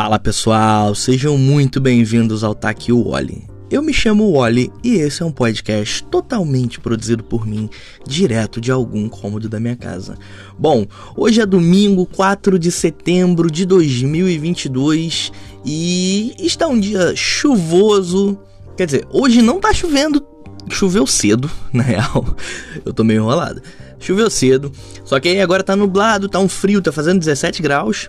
[0.00, 3.48] Fala pessoal, sejam muito bem-vindos ao Taque Wally.
[3.68, 7.68] Eu me chamo Wally e esse é um podcast totalmente produzido por mim,
[8.06, 10.16] direto de algum cômodo da minha casa.
[10.56, 15.32] Bom, hoje é domingo 4 de setembro de 2022
[15.64, 18.38] e está um dia chuvoso.
[18.76, 20.24] Quer dizer, hoje não tá chovendo,
[20.70, 22.36] choveu cedo, na real.
[22.84, 23.60] Eu tô meio enrolado.
[23.98, 24.70] Choveu cedo,
[25.04, 28.08] só que aí agora tá nublado, tá um frio, tá fazendo 17 graus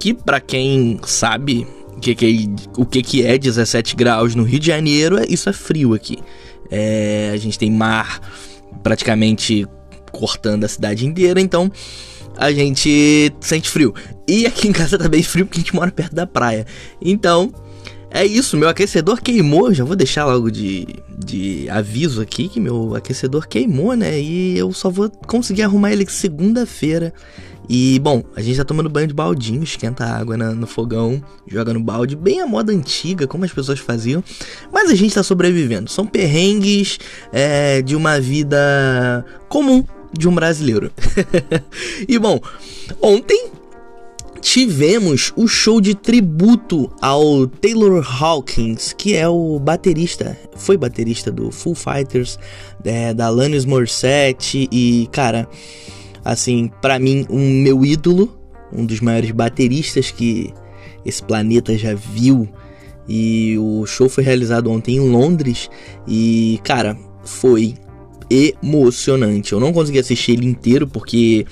[0.00, 4.58] que para quem sabe o que, que, o que, que é 17 graus no Rio
[4.58, 6.18] de Janeiro, é, isso é frio aqui.
[6.70, 8.20] É, a gente tem mar
[8.82, 9.66] praticamente
[10.10, 11.70] cortando a cidade inteira, então
[12.36, 13.94] a gente sente frio.
[14.26, 16.66] E aqui em casa tá bem frio porque a gente mora perto da praia.
[17.02, 17.52] Então,
[18.10, 19.74] é isso, meu aquecedor queimou.
[19.74, 20.86] Já vou deixar logo de,
[21.18, 24.18] de aviso aqui que meu aquecedor queimou, né?
[24.18, 27.12] E eu só vou conseguir arrumar ele segunda-feira.
[27.68, 31.22] E, bom, a gente tá tomando banho de baldinho, esquenta a água na, no fogão,
[31.46, 34.24] joga no balde, bem a moda antiga, como as pessoas faziam.
[34.72, 35.90] Mas a gente tá sobrevivendo.
[35.90, 36.98] São perrengues
[37.32, 40.90] é, de uma vida comum de um brasileiro.
[42.08, 42.40] e, bom,
[43.00, 43.50] ontem
[44.40, 51.50] tivemos o show de tributo ao Taylor Hawkins, que é o baterista, foi baterista do
[51.50, 52.38] Foo Fighters,
[52.84, 55.48] é, da Alanis Morissette e, cara,
[56.24, 58.38] assim, para mim, um meu ídolo,
[58.72, 60.52] um dos maiores bateristas que
[61.04, 62.48] esse planeta já viu.
[63.08, 65.68] E o show foi realizado ontem em Londres
[66.06, 67.74] e, cara, foi
[68.30, 69.52] emocionante.
[69.52, 71.44] Eu não consegui assistir ele inteiro porque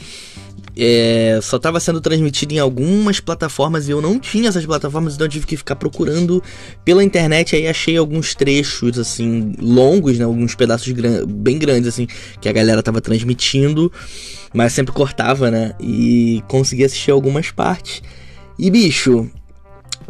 [0.81, 5.27] é, só estava sendo transmitido em algumas plataformas e eu não tinha essas plataformas, então
[5.27, 6.41] eu tive que ficar procurando
[6.84, 7.57] pela internet.
[7.57, 10.25] Aí achei alguns trechos, assim, longos, né?
[10.25, 12.06] Alguns pedaços gran bem grandes, assim,
[12.41, 13.91] que a galera tava transmitindo,
[14.55, 15.75] mas sempre cortava, né?
[15.81, 18.01] E consegui assistir algumas partes.
[18.56, 19.29] E bicho,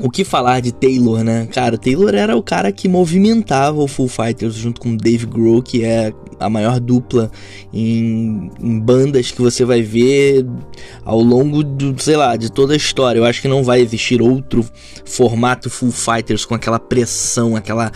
[0.03, 1.49] o que falar de Taylor, né?
[1.51, 5.83] Cara, Taylor era o cara que movimentava o Full Fighters junto com Dave Grohl, que
[5.83, 7.31] é a maior dupla
[7.73, 10.47] em, em, bandas que você vai ver
[11.05, 13.19] ao longo do, sei lá, de toda a história.
[13.19, 14.65] Eu acho que não vai existir outro
[15.05, 17.91] formato Full Fighters com aquela pressão, aquela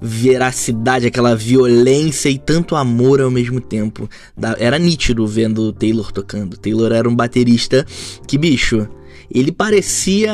[0.00, 4.08] veracidade, aquela violência e tanto amor ao mesmo tempo.
[4.58, 6.56] Era nítido vendo o Taylor tocando.
[6.56, 7.86] Taylor era um baterista
[8.26, 8.88] que, bicho,
[9.34, 10.32] ele parecia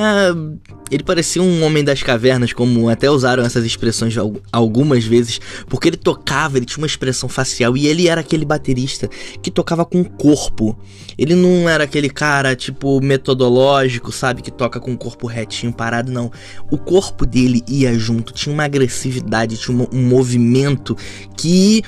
[0.90, 4.14] ele parecia um homem das cavernas, como até usaram essas expressões
[4.50, 9.08] algumas vezes, porque ele tocava, ele tinha uma expressão facial e ele era aquele baterista
[9.42, 10.78] que tocava com o corpo.
[11.16, 16.10] Ele não era aquele cara tipo metodológico, sabe, que toca com o corpo retinho, parado,
[16.10, 16.30] não.
[16.70, 20.96] O corpo dele ia junto, tinha uma agressividade, tinha um, movimento
[21.36, 21.82] que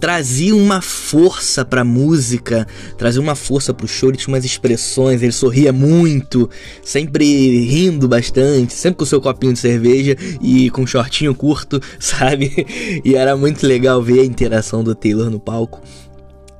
[0.00, 2.66] trazia uma força pra música,
[2.98, 6.50] trazia uma força pro show, ele tinha umas expressões, ele sorria muito,
[6.82, 7.24] sempre
[7.64, 12.66] rindo bastante, sempre com seu copinho de cerveja e com um shortinho curto, sabe?
[13.04, 15.80] E era muito legal ver a interação do Taylor no palco.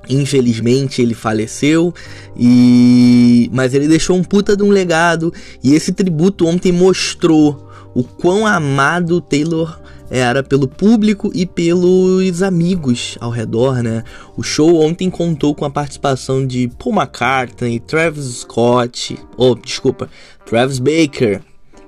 [0.08, 1.94] Infelizmente ele faleceu
[2.36, 5.32] e mas ele deixou um puta de um legado
[5.62, 9.80] e esse tributo ontem mostrou o quão amado Taylor
[10.12, 14.04] era pelo público e pelos amigos ao redor, né?
[14.36, 20.10] O show ontem contou com a participação de Paul McCartney, Travis Scott, ou oh, desculpa,
[20.44, 21.40] Travis Baker,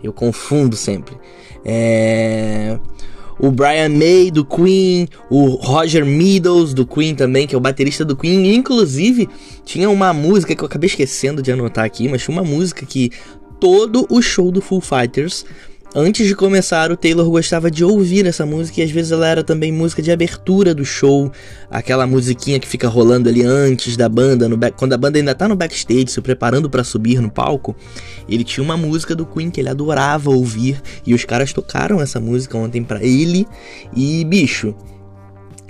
[0.03, 1.15] eu confundo sempre.
[1.63, 2.79] É
[3.39, 8.05] o Brian May do Queen, o Roger Meadows do Queen também, que é o baterista
[8.05, 8.55] do Queen.
[8.55, 9.29] Inclusive,
[9.65, 13.11] tinha uma música que eu acabei esquecendo de anotar aqui, mas tinha uma música que
[13.61, 15.45] todo o show do Foo Fighters
[15.97, 19.45] Antes de começar, o Taylor gostava de ouvir essa música e às vezes ela era
[19.45, 21.31] também música de abertura do show,
[21.71, 25.47] aquela musiquinha que fica rolando ali antes da banda, back, quando a banda ainda tá
[25.47, 27.77] no backstage, se preparando para subir no palco.
[28.29, 32.19] Ele tinha uma música do Queen que ele adorava ouvir e os caras tocaram essa
[32.19, 33.47] música ontem para ele
[33.95, 34.75] e bicho,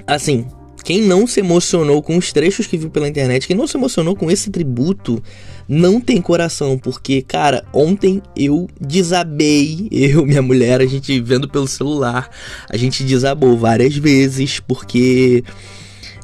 [0.07, 0.47] assim,
[0.85, 4.15] quem não se emocionou com os trechos que viu pela internet, quem não se emocionou
[4.15, 5.21] com esse tributo,
[5.67, 11.67] não tem coração, porque, cara, ontem eu desabei, eu, minha mulher, a gente vendo pelo
[11.67, 12.29] celular,
[12.69, 15.43] a gente desabou várias vezes, porque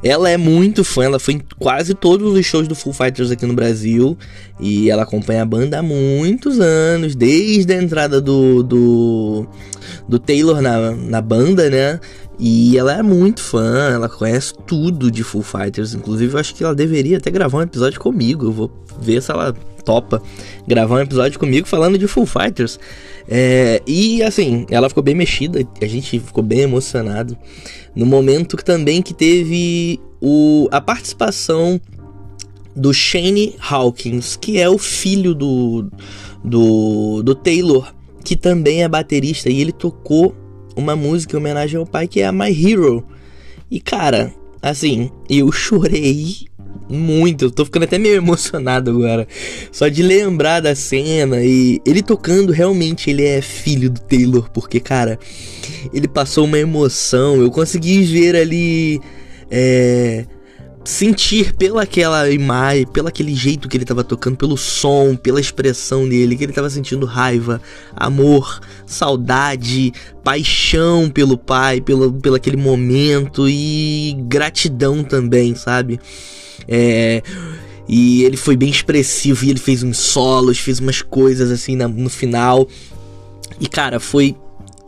[0.03, 3.45] ela é muito fã, ela foi em quase todos os shows do Full Fighters aqui
[3.45, 4.17] no Brasil.
[4.59, 9.47] E ela acompanha a banda há muitos anos, desde a entrada do, do,
[10.09, 11.99] do Taylor na, na banda, né?
[12.43, 15.93] E ela é muito fã, ela conhece tudo de Full Fighters.
[15.93, 18.47] Inclusive, eu acho que ela deveria até gravar um episódio comigo.
[18.47, 19.53] Eu vou ver se ela
[19.85, 20.19] topa
[20.67, 22.79] gravar um episódio comigo falando de Full Fighters.
[23.29, 27.37] É, e assim, ela ficou bem mexida, a gente ficou bem emocionado.
[27.95, 31.79] No momento que também que teve o, a participação
[32.75, 35.91] do Shane Hawkins, que é o filho do,
[36.43, 40.35] do, do Taylor que também é baterista, e ele tocou
[40.75, 43.05] uma música em homenagem ao pai que é a My Hero.
[43.69, 46.49] E cara, assim, eu chorei
[46.89, 49.27] muito, eu tô ficando até meio emocionado agora.
[49.71, 54.79] Só de lembrar da cena e ele tocando, realmente ele é filho do Taylor, porque,
[54.79, 55.17] cara,
[55.93, 57.41] ele passou uma emoção.
[57.41, 58.99] Eu consegui ver ali.
[59.49, 60.25] É
[60.83, 66.07] sentir pela aquela imagem, pelo aquele jeito que ele estava tocando, pelo som, pela expressão
[66.07, 67.61] dele, que ele estava sentindo raiva,
[67.95, 69.93] amor, saudade,
[70.23, 75.99] paixão pelo pai, pelo, pelo aquele momento e gratidão também, sabe?
[76.67, 77.21] É,
[77.87, 81.87] e ele foi bem expressivo e ele fez uns solos, fez umas coisas assim na,
[81.87, 82.67] no final.
[83.59, 84.35] E cara, foi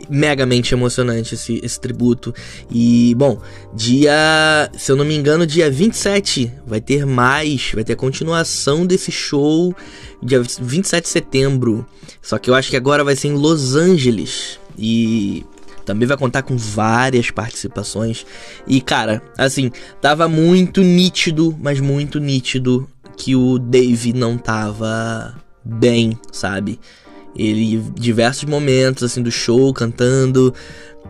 [0.10, 2.34] megamente emocionante esse, esse tributo.
[2.72, 3.42] E, bom,
[3.74, 4.70] dia.
[4.78, 9.12] Se eu não me engano, dia 27 vai ter mais, vai ter a continuação desse
[9.12, 9.76] show,
[10.22, 11.86] dia 27 de setembro.
[12.22, 14.60] Só que eu acho que agora vai ser em Los Angeles.
[14.78, 15.46] E
[15.86, 18.26] também vai contar com várias participações.
[18.68, 19.72] E, cara, assim,
[20.02, 26.80] tava muito nítido, mas muito nítido que o Dave não tava bem, sabe?
[27.36, 30.54] Ele, diversos momentos assim do show cantando,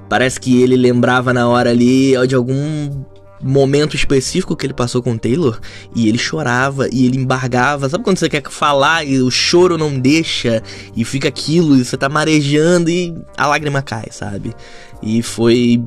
[0.09, 3.03] parece que ele lembrava na hora ali de algum
[3.43, 5.59] momento específico que ele passou com o Taylor
[5.93, 7.89] e ele chorava e ele embargava.
[7.89, 10.63] Sabe quando você quer falar e o choro não deixa
[10.95, 14.53] e fica aquilo e você tá marejando e a lágrima cai, sabe?
[15.01, 15.83] E foi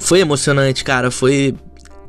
[0.00, 1.54] foi emocionante, cara, foi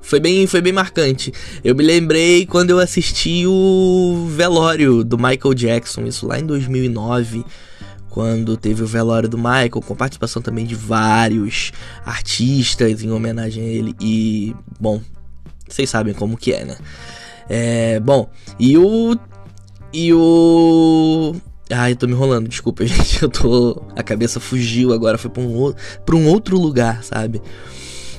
[0.04, 1.34] foi bem, foi bem marcante.
[1.64, 7.44] Eu me lembrei quando eu assisti o velório do Michael Jackson, isso lá em 2009,
[8.10, 11.72] quando teve o velório do Michael, com participação também de vários
[12.06, 13.96] artistas em homenagem a ele.
[14.00, 15.02] E, bom,
[15.68, 16.78] vocês sabem como que é, né?
[17.50, 18.30] É, bom,
[18.60, 19.18] e o.
[19.92, 21.34] E o.
[21.72, 23.24] Ai, eu tô me enrolando, desculpa, gente.
[23.24, 23.82] Eu tô.
[23.96, 25.74] A cabeça fugiu agora, foi pra um,
[26.06, 27.42] pra um outro lugar, sabe?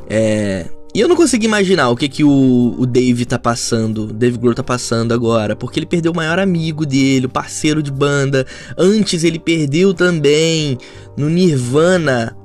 [0.09, 0.67] É.
[0.95, 4.39] E eu não consigo imaginar o que que o, o Dave tá passando, o Dave
[4.39, 8.47] Grohl tá passando agora, porque ele perdeu o maior amigo dele, o parceiro de banda.
[8.79, 10.79] Antes ele perdeu também
[11.17, 12.37] no Nirvana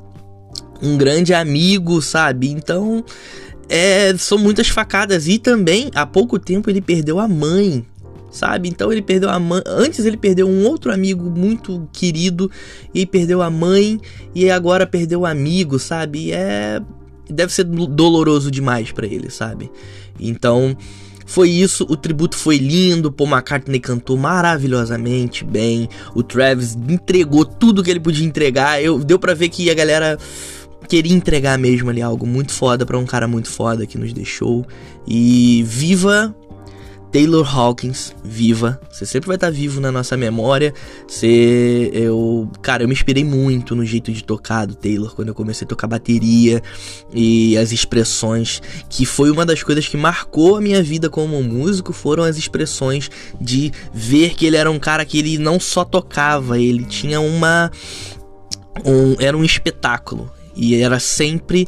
[0.81, 2.49] um grande amigo, sabe?
[2.49, 3.05] Então,
[3.69, 7.85] é, são muitas facadas e também há pouco tempo ele perdeu a mãe,
[8.31, 8.67] sabe?
[8.67, 9.61] Então ele perdeu a mãe.
[9.67, 12.49] Antes ele perdeu um outro amigo muito querido
[12.95, 14.01] e perdeu a mãe
[14.33, 16.31] e agora perdeu o amigo, sabe?
[16.31, 16.81] É
[17.29, 19.71] deve ser doloroso demais para ele, sabe?
[20.19, 20.75] Então,
[21.25, 27.83] foi isso, o tributo foi lindo, Paul McCartney cantou maravilhosamente bem, o Travis entregou tudo
[27.83, 30.17] que ele podia entregar, eu, deu para ver que a galera
[30.87, 34.65] queria entregar mesmo ali algo muito foda para um cara muito foda que nos deixou.
[35.07, 36.35] E viva
[37.11, 38.79] Taylor Hawkins viva.
[38.91, 40.73] Você sempre vai estar vivo na nossa memória.
[41.07, 45.35] Você, eu, cara, eu me inspirei muito no jeito de tocar do Taylor quando eu
[45.35, 46.61] comecei a tocar bateria
[47.13, 51.93] e as expressões, que foi uma das coisas que marcou a minha vida como músico,
[51.93, 53.09] foram as expressões
[53.41, 57.71] de ver que ele era um cara que ele não só tocava, ele tinha uma
[58.85, 61.67] um, era um espetáculo e era sempre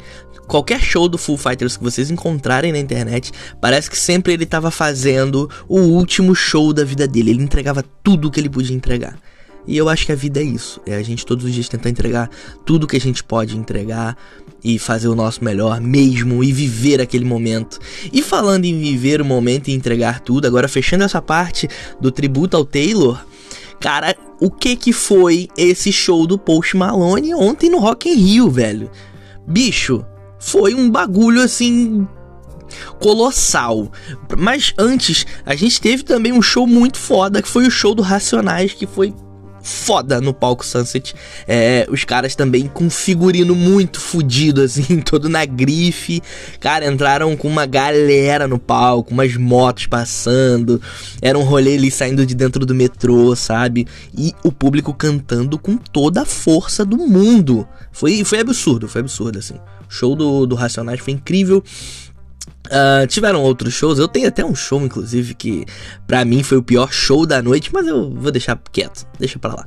[0.51, 3.31] qualquer show do Full Fighters que vocês encontrarem na internet,
[3.61, 7.31] parece que sempre ele estava fazendo o último show da vida dele.
[7.31, 9.17] Ele entregava tudo que ele podia entregar.
[9.65, 10.81] E eu acho que a vida é isso.
[10.85, 12.29] É a gente todos os dias tentar entregar
[12.65, 14.17] tudo que a gente pode entregar
[14.61, 17.79] e fazer o nosso melhor mesmo e viver aquele momento.
[18.11, 21.69] E falando em viver o momento e entregar tudo, agora fechando essa parte
[22.01, 23.23] do tributo ao Taylor,
[23.79, 28.51] cara, o que que foi esse show do Post Malone ontem no Rock in Rio,
[28.51, 28.91] velho?
[29.47, 30.05] Bicho,
[30.41, 32.05] foi um bagulho assim
[32.99, 33.91] colossal.
[34.37, 38.01] Mas antes, a gente teve também um show muito foda, que foi o show do
[38.01, 39.13] Racionais, que foi
[39.61, 41.13] foda no palco Sunset.
[41.47, 46.21] É, os caras também com figurino muito fudido, assim, todo na grife.
[46.59, 50.81] Cara, entraram com uma galera no palco, umas motos passando.
[51.21, 53.87] Era um rolê ali saindo de dentro do metrô, sabe?
[54.17, 57.67] E o público cantando com toda a força do mundo.
[57.91, 59.55] Foi, foi absurdo, foi absurdo, assim.
[59.55, 61.63] O show do, do Racionais foi incrível.
[62.67, 65.65] Uh, tiveram outros shows, eu tenho até um show, inclusive, que
[66.05, 69.55] para mim foi o pior show da noite, mas eu vou deixar quieto, deixa pra
[69.55, 69.65] lá.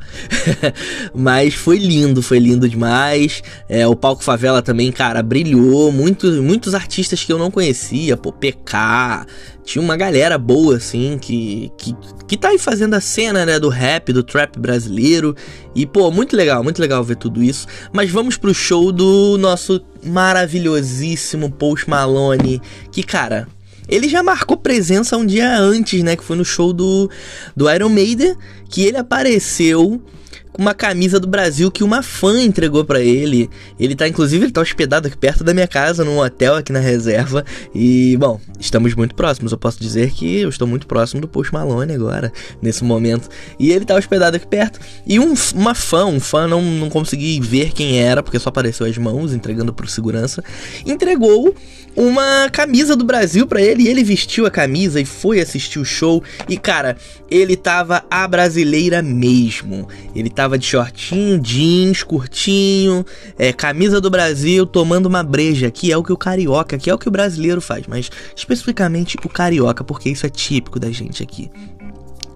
[1.14, 3.42] mas foi lindo, foi lindo demais.
[3.68, 5.90] É, o palco Favela também, cara, brilhou.
[5.92, 9.26] Muitos, muitos artistas que eu não conhecia, pô, PK,
[9.64, 11.96] tinha uma galera boa, assim, que, que,
[12.28, 15.34] que tá aí fazendo a cena, né, do rap, do trap brasileiro.
[15.74, 17.66] E, pô, muito legal, muito legal ver tudo isso.
[17.92, 22.60] Mas vamos pro show do nosso maravilhosíssimo Post Malone,
[22.92, 23.48] que, cara,
[23.88, 27.10] ele já marcou presença um dia antes, né, que foi no show do,
[27.56, 28.36] do Iron Maiden,
[28.68, 30.02] que ele apareceu
[30.58, 33.50] uma camisa do Brasil que uma fã entregou para ele.
[33.78, 36.78] Ele tá, inclusive, ele tá hospedado aqui perto da minha casa, num hotel aqui na
[36.78, 37.44] reserva.
[37.74, 39.52] E, bom, estamos muito próximos.
[39.52, 42.32] Eu posso dizer que eu estou muito próximo do Post Malone agora,
[42.62, 43.28] nesse momento.
[43.58, 44.78] E ele tá hospedado aqui perto.
[45.06, 48.86] E um, uma fã, um fã, não, não consegui ver quem era, porque só apareceu
[48.86, 50.42] as mãos entregando pro segurança.
[50.86, 51.54] Entregou
[51.96, 53.84] uma camisa do Brasil para ele.
[53.84, 56.22] E ele vestiu a camisa e foi assistir o show.
[56.48, 56.96] E, cara,
[57.30, 59.88] ele tava a brasileira mesmo.
[60.14, 63.04] Ele tava de shortinho, jeans, curtinho,
[63.38, 66.94] é, camisa do Brasil, tomando uma breja, que é o que o carioca, que é
[66.94, 71.22] o que o brasileiro faz, mas especificamente o carioca, porque isso é típico da gente
[71.22, 71.50] aqui.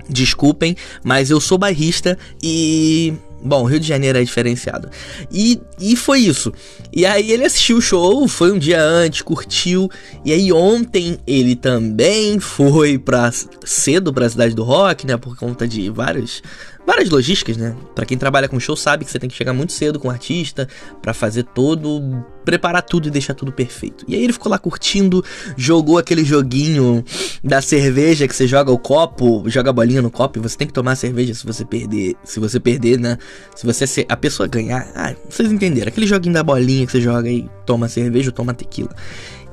[0.08, 0.74] Desculpem,
[1.04, 4.90] mas eu sou bairrista e Bom, Rio de Janeiro é diferenciado.
[5.30, 6.52] E, e foi isso.
[6.92, 9.88] E aí ele assistiu o show, foi um dia antes, curtiu.
[10.24, 13.30] E aí ontem ele também foi pra,
[13.64, 15.16] cedo pra cidade do rock, né?
[15.16, 16.42] Por conta de vários
[16.88, 17.76] várias logísticas, né?
[17.94, 20.10] Para quem trabalha com show sabe que você tem que chegar muito cedo com o
[20.10, 20.66] artista
[21.02, 24.06] para fazer todo, preparar tudo e deixar tudo perfeito.
[24.08, 25.22] E aí ele ficou lá curtindo,
[25.54, 27.04] jogou aquele joguinho
[27.44, 30.66] da cerveja que você joga o copo, joga a bolinha no copo e você tem
[30.66, 33.18] que tomar a cerveja se você perder, se você perder, né?
[33.54, 37.02] Se você ser, a pessoa ganhar, ah, vocês entenderam, aquele joguinho da bolinha que você
[37.02, 38.96] joga e toma cerveja ou toma tequila.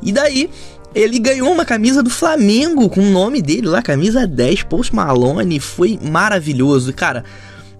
[0.01, 0.49] E daí
[0.95, 5.59] ele ganhou uma camisa do Flamengo com o nome dele lá, camisa 10, Post Malone,
[5.59, 6.93] foi maravilhoso.
[6.93, 7.25] Cara,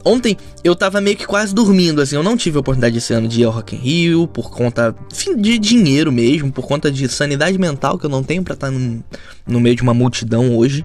[0.03, 3.25] ontem eu tava meio que quase dormindo, assim, eu não tive a oportunidade esse ano
[3.25, 4.93] de ir ao Rock in Rio, por conta
[5.37, 8.73] de dinheiro mesmo, por conta de sanidade mental que eu não tenho pra estar tá
[8.73, 9.01] no,
[9.47, 10.83] no meio de uma multidão hoje.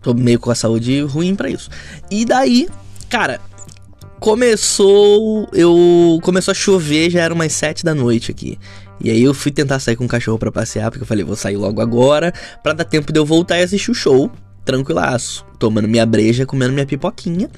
[0.00, 1.68] Tô meio com a saúde ruim para isso.
[2.10, 2.66] E daí,
[3.10, 3.40] cara,
[4.20, 8.58] começou, eu começou a chover, já era umas 7 da noite aqui.
[9.00, 11.36] E aí eu fui tentar sair com o cachorro para passear, porque eu falei, vou
[11.36, 12.32] sair logo agora,
[12.62, 14.30] para dar tempo de eu voltar e assistir o show,
[14.64, 17.50] tranquilaço, tomando minha breja, comendo minha pipoquinha.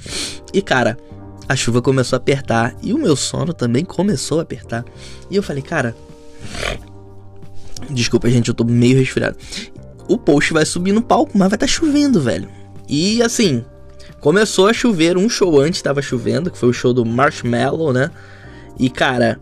[0.53, 0.97] E cara,
[1.49, 4.85] a chuva começou a apertar e o meu sono também começou a apertar.
[5.31, 5.95] E eu falei, cara,
[7.91, 9.37] desculpa, gente, eu tô meio resfriado.
[10.09, 12.49] O post vai subir no palco, mas vai estar tá chovendo, velho.
[12.89, 13.65] E assim,
[14.21, 18.11] começou a chover um show antes, tava chovendo, que foi o show do Marshmallow, né?
[18.79, 19.39] E cara,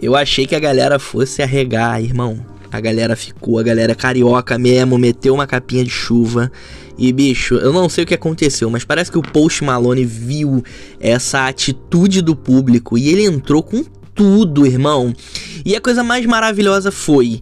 [0.00, 2.44] eu achei que a galera fosse arregar, irmão.
[2.72, 6.50] A galera ficou, a galera carioca mesmo, meteu uma capinha de chuva.
[6.96, 10.62] E bicho, eu não sei o que aconteceu, mas parece que o Post Malone viu
[10.98, 15.12] essa atitude do público e ele entrou com tudo, irmão.
[15.64, 17.40] E a coisa mais maravilhosa foi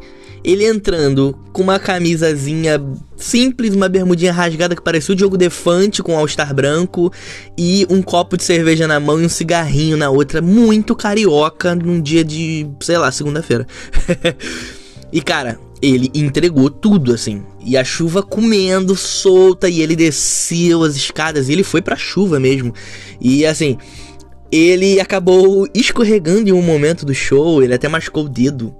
[0.48, 2.82] ele entrando com uma camisazinha
[3.18, 7.12] simples, uma bermudinha rasgada que parecia o Diogo Defante com all-star branco
[7.56, 12.00] e um copo de cerveja na mão e um cigarrinho na outra, muito carioca num
[12.00, 13.66] dia de, sei lá, segunda-feira.
[15.12, 17.42] e cara, ele entregou tudo assim.
[17.62, 22.40] E a chuva comendo solta e ele desceu as escadas e ele foi pra chuva
[22.40, 22.72] mesmo.
[23.20, 23.76] E assim,
[24.50, 28.74] ele acabou escorregando em um momento do show, ele até machucou o dedo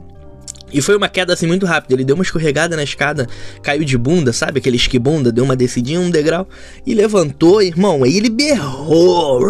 [0.73, 1.95] e foi uma queda assim muito rápida.
[1.95, 3.27] Ele deu uma escorregada na escada,
[3.63, 4.59] caiu de bunda, sabe?
[4.59, 6.49] Aquele esquibunda, deu uma descidinha, um degrau
[6.87, 8.05] e levantou, irmão.
[8.05, 9.41] Aí ele berrou,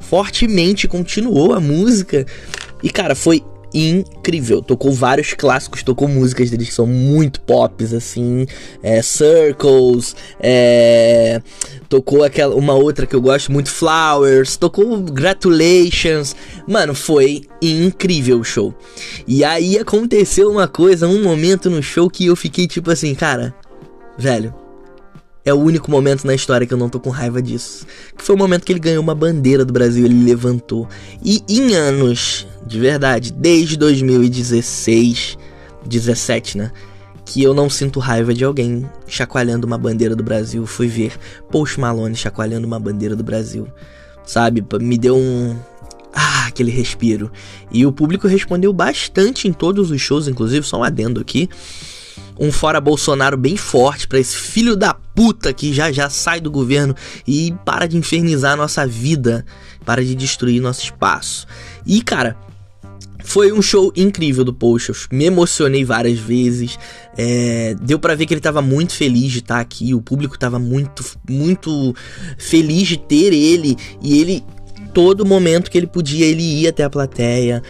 [0.00, 2.26] fortemente, continuou a música.
[2.82, 3.42] E cara, foi
[3.74, 4.62] incrível.
[4.62, 8.46] Tocou vários clássicos, tocou músicas deles que são muito pops, assim,
[8.82, 11.40] é, Circles, é,
[11.88, 16.34] tocou aquela uma outra que eu gosto muito, Flowers, tocou Gratulations.
[16.66, 18.74] Mano, foi incrível o show.
[19.26, 23.54] E aí aconteceu uma coisa, um momento no show que eu fiquei tipo assim, cara,
[24.18, 24.54] velho,
[25.44, 27.86] é o único momento na história que eu não tô com raiva disso.
[28.16, 30.88] Que foi o momento que ele ganhou uma bandeira do Brasil, ele levantou.
[31.22, 35.36] E em anos, de verdade, desde 2016,
[35.84, 36.70] 17, né?
[37.24, 40.64] Que eu não sinto raiva de alguém chacoalhando uma bandeira do Brasil.
[40.66, 41.12] Fui ver
[41.50, 43.66] Post Malone chacoalhando uma bandeira do Brasil.
[44.24, 44.64] Sabe?
[44.80, 45.56] Me deu um.
[46.14, 47.32] Ah, aquele respiro.
[47.70, 51.48] E o público respondeu bastante em todos os shows, inclusive, só um adendo aqui
[52.38, 56.50] um fora Bolsonaro bem forte para esse filho da puta que já já sai do
[56.50, 56.94] governo
[57.26, 59.44] e para de infernizar nossa vida,
[59.84, 61.46] para de destruir nosso espaço.
[61.86, 62.36] E cara,
[63.24, 66.78] foi um show incrível do eu me emocionei várias vezes.
[67.16, 70.38] É, deu para ver que ele tava muito feliz de estar tá aqui, o público
[70.38, 71.94] tava muito, muito
[72.38, 74.44] feliz de ter ele e ele
[74.92, 77.62] todo momento que ele podia ele ia até a plateia.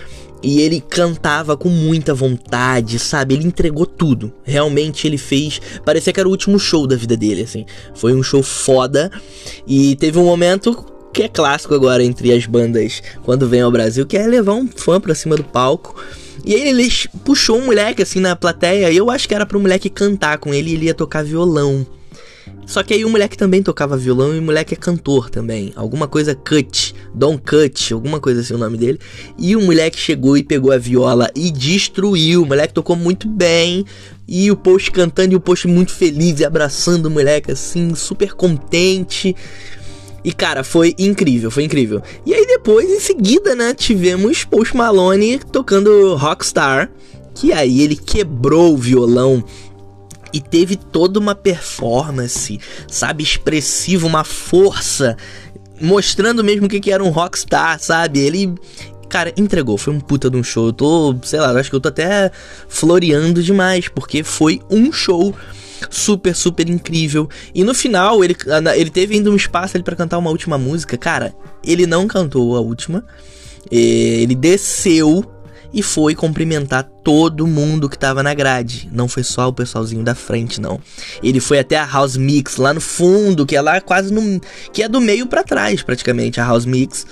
[0.43, 3.35] E ele cantava com muita vontade, sabe?
[3.35, 4.33] Ele entregou tudo.
[4.43, 5.61] Realmente ele fez.
[5.85, 7.65] Parecia que era o último show da vida dele, assim.
[7.95, 9.11] Foi um show foda.
[9.67, 14.07] E teve um momento que é clássico agora entre as bandas quando vem ao Brasil,
[14.07, 15.95] que é levar um fã pra cima do palco.
[16.45, 16.89] E aí ele
[17.25, 20.53] puxou um moleque assim na plateia, e eu acho que era pro moleque cantar com
[20.53, 21.87] ele e ele ia tocar violão.
[22.67, 25.73] Só que aí o moleque também tocava violão e o moleque é cantor também.
[25.77, 28.99] Alguma coisa Cut, Don Cut, alguma coisa assim o nome dele.
[29.39, 32.43] E o moleque chegou e pegou a viola e destruiu.
[32.43, 33.85] O moleque tocou muito bem.
[34.27, 38.33] E o post cantando e o post muito feliz e abraçando o moleque assim, super
[38.33, 39.37] contente.
[40.25, 42.01] E cara, foi incrível, foi incrível.
[42.25, 46.91] E aí depois, em seguida, né, tivemos Post Malone tocando Rockstar.
[47.35, 49.43] Que aí ele quebrou o violão
[50.33, 52.59] e teve toda uma performance,
[52.89, 55.17] sabe, expressiva, uma força,
[55.81, 58.21] mostrando mesmo o que, que era um rockstar, sabe?
[58.21, 58.55] Ele,
[59.09, 60.67] cara, entregou, foi um puta de um show.
[60.67, 62.31] Eu tô, sei lá, acho que eu tô até
[62.69, 65.35] floreando demais, porque foi um show
[65.91, 67.29] super, super incrível.
[67.55, 68.37] E no final, ele,
[68.77, 70.97] ele teve ainda um espaço ali para cantar uma última música.
[70.97, 71.35] Cara,
[71.65, 73.05] ele não cantou a última.
[73.71, 75.25] Ele desceu
[75.73, 78.89] e foi cumprimentar todo mundo que tava na grade.
[78.93, 80.81] Não foi só o pessoalzinho da frente, não.
[81.23, 84.41] Ele foi até a House Mix lá no fundo, que é lá quase no
[84.73, 87.07] que é do meio para trás, praticamente, a House Mix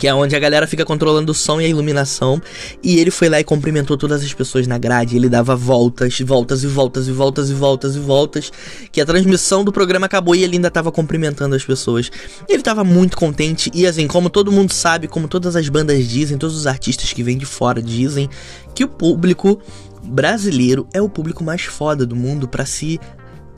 [0.00, 2.40] que é onde a galera fica controlando o som e a iluminação.
[2.82, 5.14] E ele foi lá e cumprimentou todas as pessoas na grade.
[5.14, 8.50] Ele dava voltas, voltas e voltas e voltas e voltas e voltas.
[8.90, 12.10] Que a transmissão do programa acabou e ele ainda tava cumprimentando as pessoas.
[12.48, 13.70] Ele tava muito contente.
[13.74, 17.22] E assim, como todo mundo sabe, como todas as bandas dizem, todos os artistas que
[17.22, 18.26] vêm de fora dizem,
[18.74, 19.60] que o público
[20.02, 22.98] brasileiro é o público mais foda do mundo para se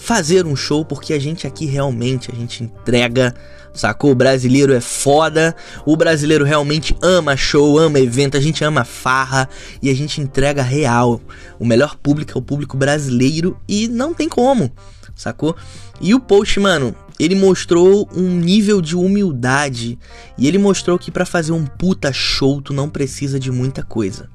[0.02, 3.32] fazer um show, porque a gente aqui realmente, a gente entrega,
[3.73, 4.11] sacou?
[4.11, 5.54] O brasileiro é foda,
[5.87, 9.49] o brasileiro realmente ama show, ama evento, a gente ama farra
[9.80, 11.21] e a gente entrega real.
[11.56, 14.73] O melhor público é o público brasileiro e não tem como,
[15.14, 15.54] sacou?
[16.00, 19.97] E o post, mano, ele mostrou um nível de humildade
[20.37, 24.28] e ele mostrou que para fazer um puta show tu não precisa de muita coisa.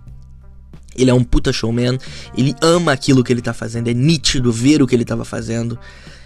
[0.95, 1.97] Ele é um puta showman,
[2.35, 5.77] ele ama aquilo que ele tá fazendo, é nítido ver o que ele tava fazendo.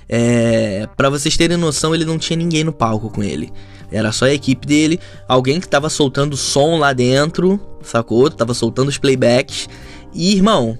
[0.07, 3.51] É, para vocês terem noção, ele não tinha ninguém no palco com ele.
[3.91, 8.29] Era só a equipe dele, alguém que tava soltando som lá dentro, sacou?
[8.29, 9.67] Tava soltando os playbacks.
[10.13, 10.77] E, irmão,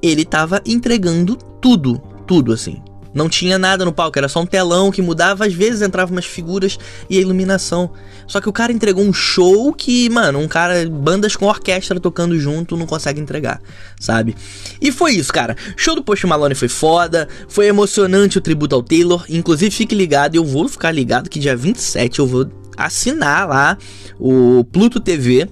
[0.00, 2.82] ele tava entregando tudo, tudo assim.
[3.16, 6.26] Não tinha nada no palco, era só um telão que mudava, às vezes entravam umas
[6.26, 7.90] figuras e a iluminação.
[8.26, 12.38] Só que o cara entregou um show que, mano, um cara, bandas com orquestra tocando
[12.38, 13.62] junto não consegue entregar,
[13.98, 14.36] sabe?
[14.82, 15.56] E foi isso, cara.
[15.78, 19.24] Show do Post Malone foi foda, foi emocionante o tributo ao Taylor.
[19.30, 23.78] Inclusive, fique ligado, eu vou ficar ligado que dia 27 eu vou assinar lá
[24.20, 25.48] o Pluto TV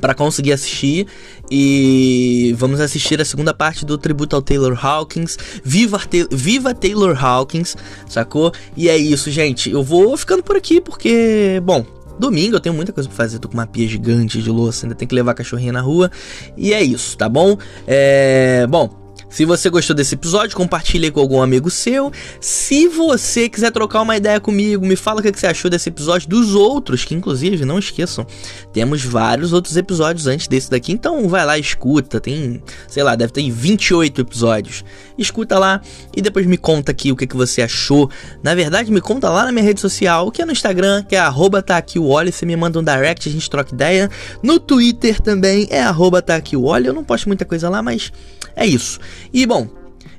[0.00, 1.06] para conseguir assistir
[1.50, 5.36] e vamos assistir a segunda parte do tributo ao Taylor Hawkins.
[5.62, 7.76] Viva, Viva Taylor Hawkins,
[8.08, 8.52] sacou?
[8.76, 9.70] E é isso, gente.
[9.70, 11.84] Eu vou ficando por aqui porque, bom,
[12.18, 14.94] Domingo eu tenho muita coisa pra fazer, tô com uma pia gigante de louça, ainda
[14.94, 16.10] tem que levar a cachorrinha na rua.
[16.56, 17.58] E é isso, tá bom?
[17.86, 18.66] É.
[18.68, 22.12] Bom, se você gostou desse episódio, compartilhe com algum amigo seu.
[22.40, 26.28] Se você quiser trocar uma ideia comigo, me fala o que você achou desse episódio,
[26.28, 28.26] dos outros, que inclusive, não esqueçam,
[28.72, 33.32] temos vários outros episódios antes desse daqui, então vai lá, escuta, tem, sei lá, deve
[33.32, 34.84] ter 28 episódios.
[35.18, 35.80] Escuta lá
[36.16, 38.10] e depois me conta aqui o que, que você achou.
[38.42, 41.18] Na verdade, me conta lá na minha rede social, que é no Instagram, que é
[41.18, 44.10] arroba tá aqui o você me manda um direct, a gente troca ideia.
[44.42, 48.12] No Twitter também é arroba tá aqui o eu não posto muita coisa lá, mas
[48.56, 48.98] é isso.
[49.32, 49.68] E bom,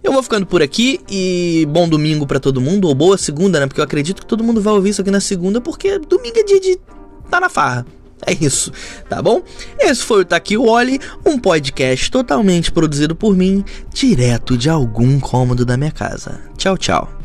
[0.04, 3.68] eu vou ficando por aqui e bom domingo para todo mundo, ou boa segunda, né?
[3.68, 6.44] Porque eu acredito que todo mundo vai ouvir isso aqui na segunda, porque domingo é
[6.44, 6.80] dia de
[7.30, 7.86] tá na farra.
[8.26, 8.72] É isso,
[9.08, 9.44] tá bom?
[9.80, 15.20] Esse foi o Taqui tá Oli, um podcast totalmente produzido por mim, direto de algum
[15.20, 16.42] cômodo da minha casa.
[16.58, 17.17] Tchau, tchau.